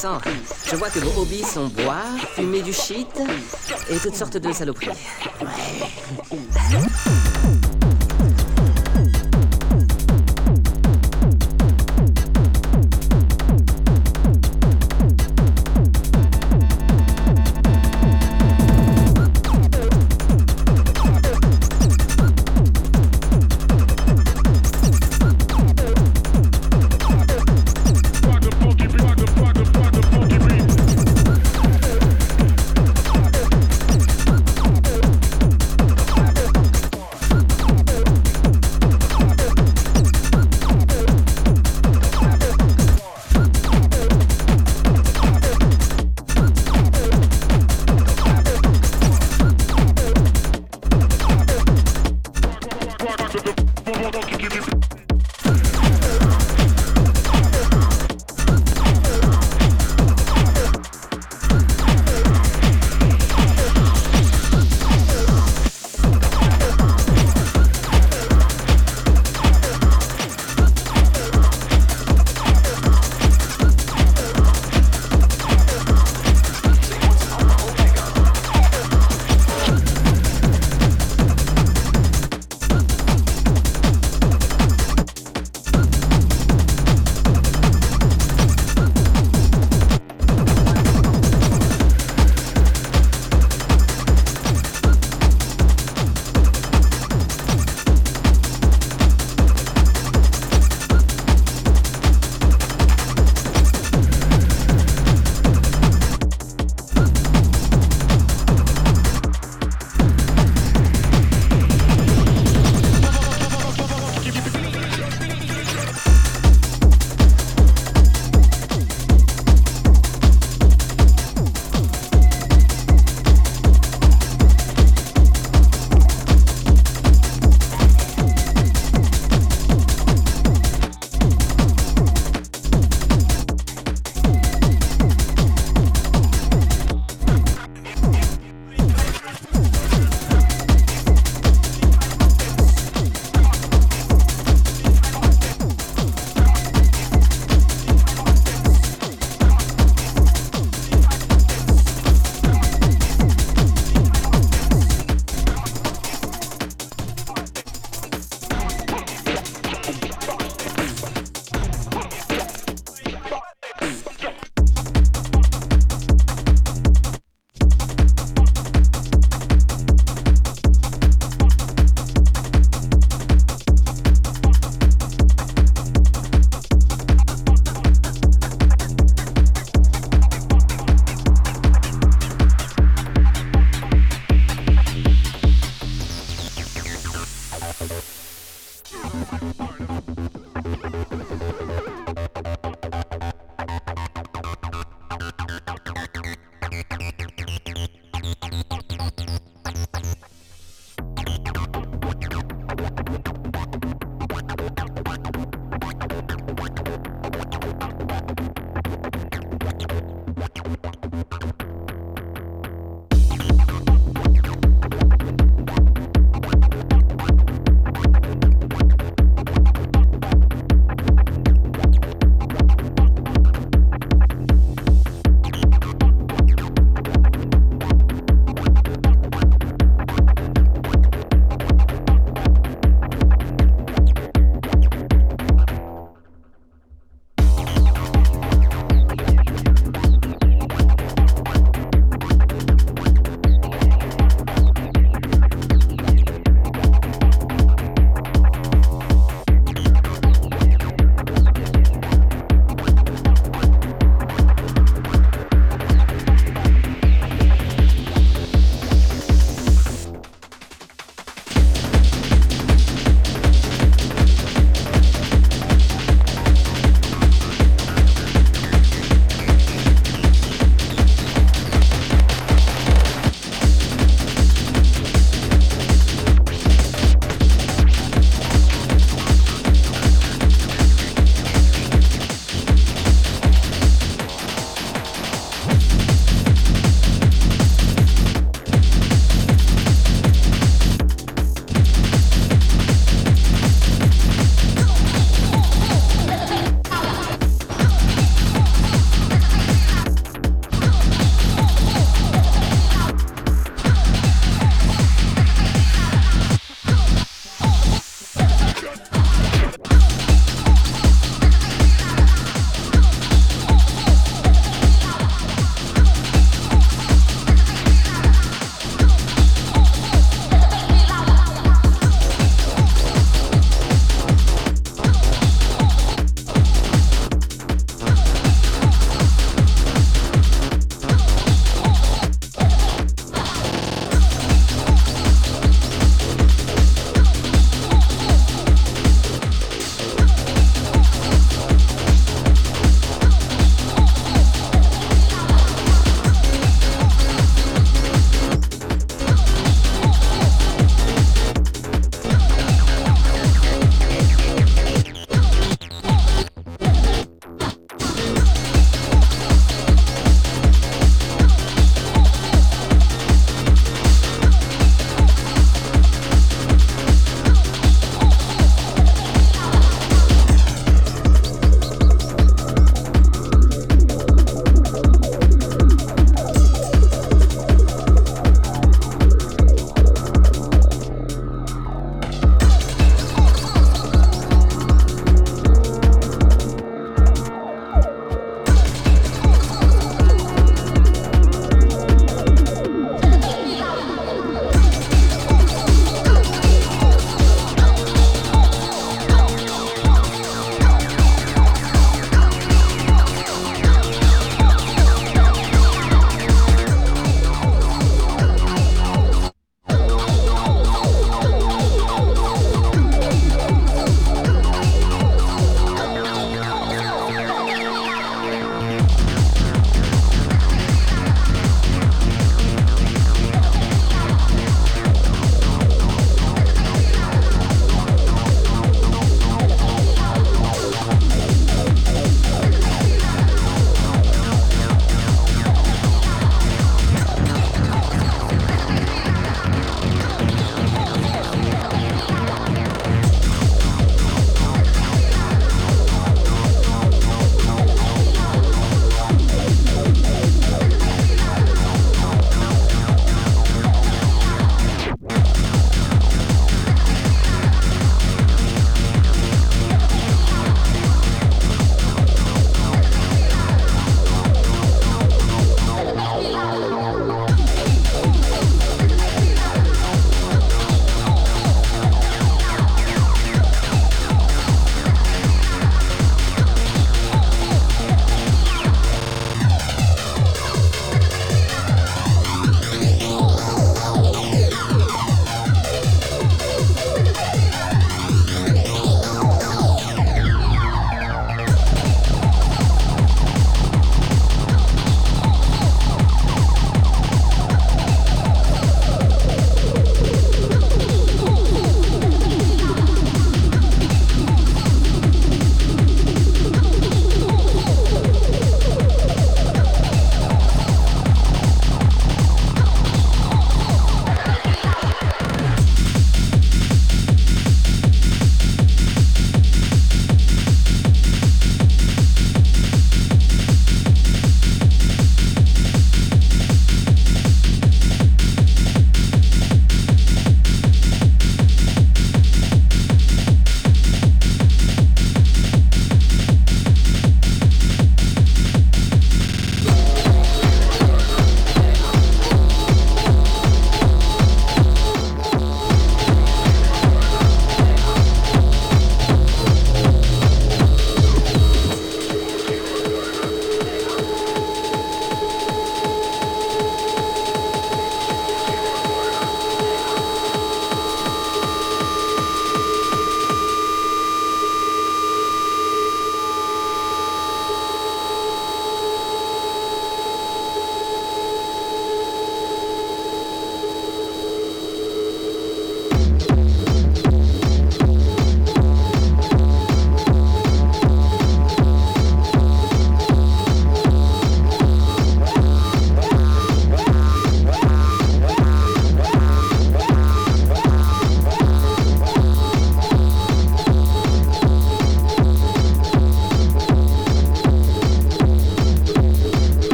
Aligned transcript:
Je 0.00 0.76
vois 0.76 0.90
que 0.90 1.00
vos 1.00 1.22
hobbies 1.22 1.42
sont 1.42 1.66
boire, 1.68 2.04
fumer 2.36 2.62
du 2.62 2.72
shit 2.72 3.08
et 3.90 3.96
toutes 3.96 4.14
sortes 4.14 4.36
de 4.36 4.52
saloperies. 4.52 4.90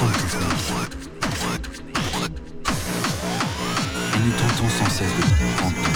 Et 0.00 0.04
nous 4.20 4.30
tentons 4.30 4.68
sans 4.68 4.90
cesse 4.90 5.08
de 5.08 5.22
comprendre. 5.22 5.87